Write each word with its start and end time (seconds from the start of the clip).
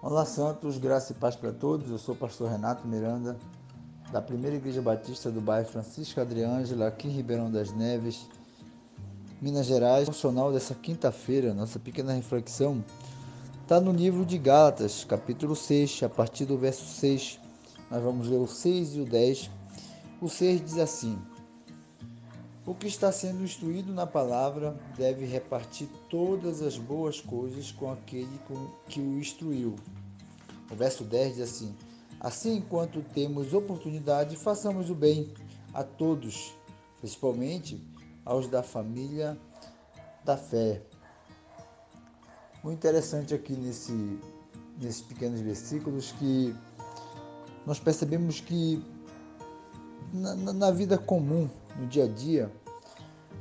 Olá, 0.00 0.24
Santos, 0.24 0.78
graça 0.78 1.10
e 1.10 1.14
paz 1.16 1.34
para 1.34 1.52
todos. 1.52 1.90
Eu 1.90 1.98
sou 1.98 2.14
o 2.14 2.16
pastor 2.18 2.48
Renato 2.48 2.86
Miranda, 2.86 3.36
da 4.12 4.22
Primeira 4.22 4.54
Igreja 4.54 4.80
Batista 4.80 5.28
do 5.28 5.40
bairro 5.40 5.66
Francisco 5.66 6.20
Adriângela, 6.20 6.86
aqui 6.86 7.08
em 7.08 7.10
Ribeirão 7.10 7.50
das 7.50 7.72
Neves, 7.72 8.28
Minas 9.42 9.66
Gerais. 9.66 10.06
O 10.06 10.12
funcional 10.12 10.52
dessa 10.52 10.72
quinta-feira, 10.72 11.52
nossa 11.52 11.80
pequena 11.80 12.12
reflexão, 12.12 12.84
está 13.60 13.80
no 13.80 13.90
livro 13.90 14.24
de 14.24 14.38
Gálatas, 14.38 15.02
capítulo 15.02 15.56
6, 15.56 16.04
a 16.04 16.08
partir 16.08 16.44
do 16.44 16.56
verso 16.56 16.86
6. 16.86 17.40
Nós 17.90 18.00
vamos 18.00 18.28
ler 18.28 18.38
o 18.38 18.46
6 18.46 18.94
e 18.94 19.00
o 19.00 19.04
10. 19.04 19.50
O 20.22 20.28
6 20.28 20.64
diz 20.64 20.78
assim: 20.78 21.18
O 22.68 22.74
que 22.74 22.86
está 22.86 23.10
sendo 23.10 23.42
instruído 23.42 23.94
na 23.94 24.06
palavra 24.06 24.78
deve 24.94 25.24
repartir 25.24 25.88
todas 26.10 26.60
as 26.60 26.76
boas 26.76 27.18
coisas 27.18 27.72
com 27.72 27.90
aquele 27.90 28.38
que 28.86 29.00
o 29.00 29.18
instruiu. 29.18 29.74
O 30.70 30.74
verso 30.74 31.02
10 31.02 31.36
diz 31.36 31.50
assim: 31.50 31.74
Assim, 32.20 32.58
enquanto 32.58 33.00
temos 33.14 33.54
oportunidade, 33.54 34.36
façamos 34.36 34.90
o 34.90 34.94
bem 34.94 35.32
a 35.72 35.82
todos, 35.82 36.54
principalmente 37.00 37.82
aos 38.22 38.46
da 38.48 38.62
família 38.62 39.40
da 40.22 40.36
fé. 40.36 40.82
O 42.62 42.70
interessante 42.70 43.32
aqui 43.32 43.54
nesse, 43.54 44.20
nesses 44.78 45.00
pequenos 45.00 45.40
versículos 45.40 46.12
que 46.12 46.54
nós 47.64 47.80
percebemos 47.80 48.42
que 48.42 48.84
na, 50.12 50.52
na 50.52 50.70
vida 50.70 50.96
comum, 50.98 51.48
no 51.78 51.86
dia 51.86 52.04
a 52.04 52.08
dia, 52.08 52.50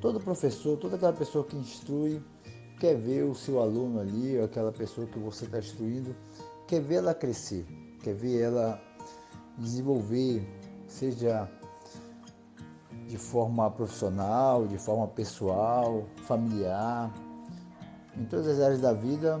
todo 0.00 0.20
professor, 0.20 0.76
toda 0.78 0.96
aquela 0.96 1.12
pessoa 1.12 1.44
que 1.44 1.56
instrui, 1.56 2.22
quer 2.78 2.96
ver 2.96 3.24
o 3.24 3.34
seu 3.34 3.60
aluno 3.60 4.00
ali, 4.00 4.40
aquela 4.40 4.72
pessoa 4.72 5.06
que 5.06 5.18
você 5.18 5.44
está 5.44 5.58
instruindo, 5.58 6.14
quer 6.66 6.80
ver 6.80 6.96
ela 6.96 7.14
crescer, 7.14 7.64
quer 8.02 8.14
ver 8.14 8.40
ela 8.40 8.80
desenvolver, 9.58 10.46
seja 10.88 11.48
de 13.06 13.18
forma 13.18 13.70
profissional, 13.70 14.66
de 14.66 14.78
forma 14.78 15.06
pessoal, 15.06 16.04
familiar, 16.26 17.12
em 18.16 18.24
todas 18.24 18.46
as 18.48 18.60
áreas 18.60 18.80
da 18.80 18.92
vida, 18.92 19.40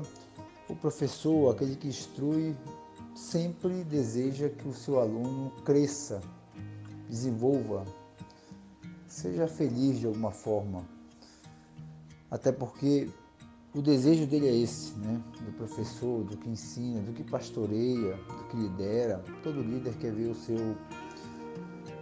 o 0.68 0.76
professor, 0.76 1.52
aquele 1.52 1.76
que 1.76 1.88
instrui, 1.88 2.56
sempre 3.14 3.84
deseja 3.84 4.48
que 4.48 4.68
o 4.68 4.72
seu 4.72 5.00
aluno 5.00 5.50
cresça, 5.64 6.20
desenvolva, 7.12 7.84
seja 9.06 9.46
feliz 9.46 10.00
de 10.00 10.06
alguma 10.06 10.30
forma. 10.30 10.82
Até 12.30 12.50
porque 12.50 13.10
o 13.74 13.82
desejo 13.82 14.26
dele 14.26 14.48
é 14.48 14.56
esse, 14.56 14.94
né? 14.98 15.22
Do 15.44 15.52
professor, 15.52 16.24
do 16.24 16.38
que 16.38 16.48
ensina, 16.48 17.00
do 17.02 17.12
que 17.12 17.22
pastoreia, 17.22 18.16
do 18.16 18.44
que 18.48 18.56
lidera. 18.56 19.22
Todo 19.42 19.60
líder 19.60 19.94
quer 19.98 20.12
ver 20.12 20.30
o 20.30 20.34
seu 20.34 20.74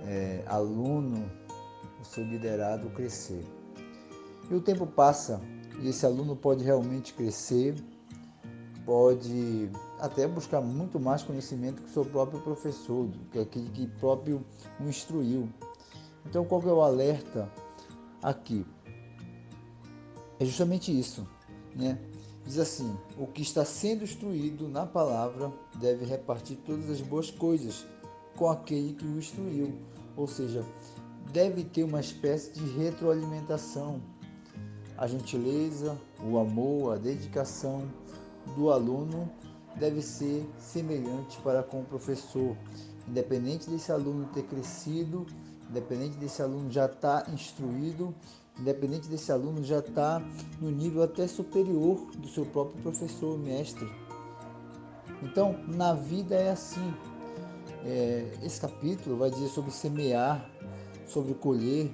é, 0.06 0.44
aluno, 0.46 1.28
o 2.00 2.04
seu 2.04 2.24
liderado 2.24 2.88
crescer. 2.90 3.44
E 4.48 4.54
o 4.54 4.60
tempo 4.60 4.86
passa 4.86 5.40
e 5.80 5.88
esse 5.88 6.06
aluno 6.06 6.36
pode 6.36 6.62
realmente 6.62 7.14
crescer, 7.14 7.74
pode 8.84 9.68
até 10.00 10.26
buscar 10.26 10.60
muito 10.60 10.98
mais 10.98 11.22
conhecimento 11.22 11.82
que 11.82 11.88
o 11.88 11.92
seu 11.92 12.04
próprio 12.04 12.40
professor, 12.40 13.08
que 13.30 13.38
aquele 13.38 13.68
que 13.70 13.86
próprio 13.86 14.44
o 14.80 14.88
instruiu. 14.88 15.48
Então, 16.26 16.44
qual 16.44 16.62
é 16.62 16.72
o 16.72 16.80
alerta 16.80 17.50
aqui? 18.22 18.66
É 20.38 20.44
justamente 20.44 20.98
isso, 20.98 21.26
né? 21.76 21.98
Diz 22.46 22.58
assim: 22.58 22.96
o 23.18 23.26
que 23.26 23.42
está 23.42 23.64
sendo 23.64 24.04
instruído 24.04 24.68
na 24.68 24.86
palavra 24.86 25.52
deve 25.74 26.04
repartir 26.04 26.56
todas 26.64 26.90
as 26.90 27.00
boas 27.00 27.30
coisas 27.30 27.86
com 28.36 28.48
aquele 28.48 28.94
que 28.94 29.04
o 29.04 29.18
instruiu, 29.18 29.78
ou 30.16 30.26
seja, 30.26 30.64
deve 31.30 31.62
ter 31.64 31.84
uma 31.84 32.00
espécie 32.00 32.52
de 32.52 32.64
retroalimentação. 32.78 34.00
A 34.96 35.06
gentileza, 35.06 35.96
o 36.22 36.38
amor, 36.38 36.94
a 36.94 36.96
dedicação 36.96 37.88
do 38.54 38.70
aluno 38.70 39.30
deve 39.76 40.02
ser 40.02 40.48
semelhante 40.58 41.38
para 41.42 41.62
com 41.62 41.80
o 41.80 41.84
professor, 41.84 42.56
independente 43.08 43.68
desse 43.68 43.92
aluno 43.92 44.28
ter 44.32 44.42
crescido, 44.44 45.26
independente 45.68 46.16
desse 46.16 46.42
aluno 46.42 46.70
já 46.70 46.86
estar 46.86 47.22
tá 47.22 47.30
instruído, 47.30 48.14
independente 48.58 49.08
desse 49.08 49.30
aluno 49.32 49.62
já 49.64 49.78
estar 49.78 50.20
tá 50.20 50.26
no 50.60 50.70
nível 50.70 51.02
até 51.02 51.26
superior 51.26 52.10
do 52.16 52.28
seu 52.28 52.44
próprio 52.44 52.82
professor, 52.82 53.38
mestre. 53.38 53.88
Então, 55.22 55.58
na 55.68 55.94
vida 55.94 56.34
é 56.34 56.50
assim. 56.50 56.94
É, 57.84 58.30
esse 58.42 58.60
capítulo 58.60 59.16
vai 59.16 59.30
dizer 59.30 59.48
sobre 59.48 59.70
semear, 59.70 60.50
sobre 61.06 61.34
colher. 61.34 61.90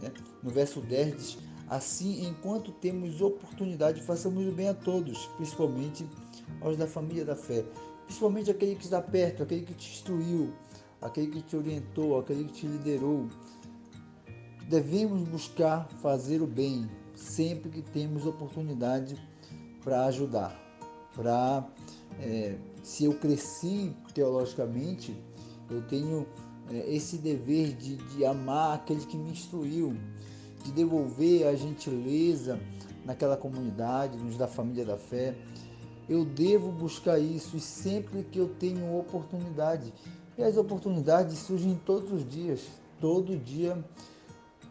Né? 0.00 0.12
No 0.42 0.50
verso 0.50 0.80
10 0.80 1.16
diz: 1.16 1.38
Assim, 1.68 2.26
enquanto 2.26 2.72
temos 2.72 3.20
oportunidade, 3.20 4.02
façamos 4.02 4.46
o 4.46 4.52
bem 4.52 4.68
a 4.68 4.74
todos, 4.74 5.26
principalmente 5.36 6.08
aos 6.60 6.76
da 6.76 6.86
família 6.86 7.24
da 7.24 7.36
fé, 7.36 7.64
principalmente 8.04 8.50
aquele 8.50 8.74
que 8.74 8.84
está 8.84 9.00
perto, 9.00 9.42
aquele 9.42 9.62
que 9.62 9.74
te 9.74 9.90
instruiu, 9.90 10.52
aquele 11.00 11.28
que 11.28 11.42
te 11.42 11.56
orientou, 11.56 12.18
aquele 12.18 12.44
que 12.44 12.52
te 12.52 12.66
liderou. 12.66 13.28
Devemos 14.68 15.26
buscar 15.28 15.88
fazer 16.02 16.42
o 16.42 16.46
bem 16.46 16.88
sempre 17.14 17.70
que 17.70 17.82
temos 17.82 18.26
oportunidade 18.26 19.16
para 19.82 20.04
ajudar, 20.06 20.58
para 21.14 21.66
é, 22.20 22.56
se 22.82 23.04
eu 23.04 23.14
cresci 23.14 23.94
teologicamente, 24.14 25.16
eu 25.70 25.82
tenho 25.82 26.26
é, 26.70 26.94
esse 26.94 27.18
dever 27.18 27.74
de, 27.74 27.96
de 27.96 28.24
amar 28.24 28.76
aquele 28.76 29.04
que 29.04 29.16
me 29.16 29.30
instruiu, 29.30 29.96
de 30.64 30.72
devolver 30.72 31.46
a 31.46 31.54
gentileza 31.54 32.58
naquela 33.04 33.36
comunidade, 33.36 34.18
nos 34.18 34.36
da 34.36 34.46
família 34.46 34.84
da 34.84 34.96
fé. 34.96 35.34
Eu 36.08 36.24
devo 36.24 36.72
buscar 36.72 37.18
isso 37.18 37.56
e 37.56 37.60
sempre 37.60 38.22
que 38.22 38.38
eu 38.38 38.48
tenho 38.48 38.98
oportunidade. 38.98 39.92
E 40.36 40.42
as 40.42 40.56
oportunidades 40.56 41.38
surgem 41.38 41.78
todos 41.84 42.10
os 42.12 42.28
dias. 42.28 42.66
Todo 43.00 43.36
dia 43.36 43.76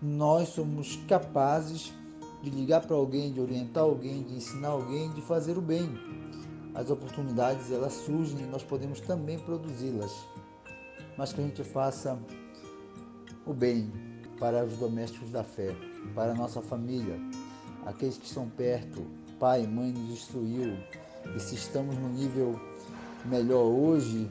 nós 0.02 0.50
somos 0.50 0.96
capazes 1.08 1.94
de 2.42 2.50
ligar 2.50 2.82
para 2.86 2.96
alguém, 2.96 3.32
de 3.32 3.40
orientar 3.40 3.84
alguém, 3.84 4.24
de 4.24 4.36
ensinar 4.36 4.70
alguém, 4.70 5.12
de 5.12 5.22
fazer 5.22 5.58
o 5.58 5.62
bem. 5.62 5.90
As 6.74 6.90
oportunidades 6.90 7.72
elas 7.72 7.94
surgem 7.94 8.40
e 8.40 8.46
nós 8.46 8.64
podemos 8.64 9.00
também 9.00 9.38
produzi-las. 9.40 10.12
Mas 11.18 11.34
que 11.34 11.42
a 11.42 11.44
gente 11.44 11.64
faça 11.64 12.18
o 13.46 13.54
bem 13.54 13.92
para 14.40 14.64
os 14.64 14.78
domésticos 14.78 15.32
da 15.32 15.44
fé, 15.44 15.76
para 16.14 16.32
a 16.32 16.36
nossa 16.36 16.62
família, 16.62 17.20
aqueles 17.86 18.18
que 18.18 18.26
estão 18.26 18.48
perto, 18.50 19.06
pai, 19.40 19.66
mãe 19.66 19.92
nos 19.92 20.12
instruiu, 20.12 20.78
e 21.36 21.40
se 21.40 21.56
estamos 21.56 21.98
no 21.98 22.10
nível 22.10 22.60
melhor 23.26 23.64
hoje, 23.64 24.30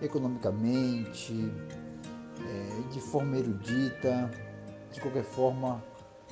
economicamente, 0.00 1.52
é, 2.44 2.92
de 2.92 3.00
forma 3.00 3.36
erudita, 3.36 4.30
de 4.92 5.00
qualquer 5.00 5.24
forma, 5.24 5.82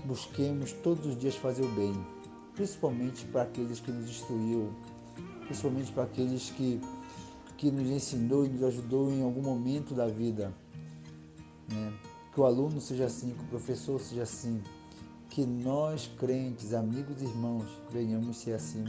busquemos 0.04 0.72
todos 0.72 1.06
os 1.06 1.18
dias 1.18 1.36
fazer 1.36 1.62
o 1.62 1.68
bem, 1.72 1.94
principalmente 2.54 3.24
para 3.26 3.42
aqueles 3.42 3.80
que 3.80 3.90
nos 3.90 4.08
instruiu, 4.08 4.72
principalmente 5.46 5.92
para 5.92 6.04
aqueles 6.04 6.50
que, 6.50 6.80
que 7.56 7.70
nos 7.70 7.88
ensinou 7.88 8.44
e 8.44 8.48
nos 8.48 8.62
ajudou 8.64 9.10
em 9.12 9.22
algum 9.22 9.42
momento 9.42 9.94
da 9.94 10.06
vida. 10.06 10.52
Né? 11.68 11.92
Que 12.32 12.40
o 12.40 12.44
aluno 12.44 12.80
seja 12.80 13.06
assim, 13.06 13.30
que 13.30 13.42
o 13.44 13.48
professor 13.48 14.00
seja 14.00 14.22
assim, 14.22 14.62
que 15.28 15.44
nós, 15.44 16.10
crentes, 16.18 16.72
amigos 16.72 17.20
e 17.20 17.24
irmãos, 17.24 17.66
venhamos 17.90 18.38
ser 18.38 18.54
assim 18.54 18.84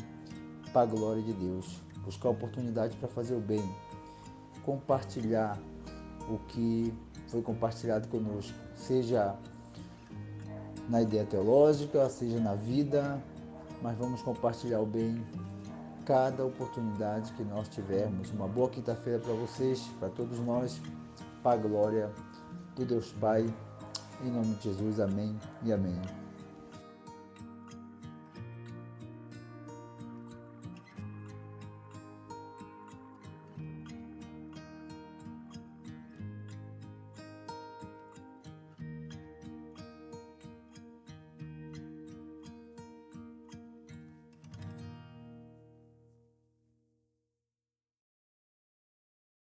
para 0.71 0.81
a 0.81 0.85
glória 0.85 1.21
de 1.21 1.33
Deus. 1.33 1.81
Buscar 2.03 2.29
oportunidade 2.29 2.95
para 2.97 3.07
fazer 3.07 3.35
o 3.35 3.39
bem, 3.39 3.63
compartilhar 4.63 5.59
o 6.29 6.37
que 6.47 6.93
foi 7.27 7.41
compartilhado 7.41 8.07
conosco, 8.07 8.57
seja 8.75 9.35
na 10.87 11.01
ideia 11.01 11.25
teológica, 11.25 12.09
seja 12.09 12.39
na 12.39 12.55
vida, 12.55 13.21
mas 13.81 13.97
vamos 13.97 14.21
compartilhar 14.21 14.79
o 14.79 14.85
bem 14.85 15.23
cada 16.05 16.43
oportunidade 16.43 17.31
que 17.33 17.43
nós 17.43 17.67
tivermos. 17.69 18.31
Uma 18.31 18.47
boa 18.47 18.67
quinta-feira 18.67 19.19
para 19.19 19.33
vocês, 19.33 19.81
para 19.99 20.09
todos 20.09 20.39
nós, 20.39 20.81
para 21.43 21.59
a 21.59 21.61
glória 21.61 22.09
do 22.75 22.83
Deus 22.83 23.11
Pai. 23.19 23.45
Em 24.23 24.31
nome 24.31 24.55
de 24.55 24.63
Jesus, 24.63 24.99
amém 24.99 25.37
e 25.63 25.71
amém. 25.71 26.28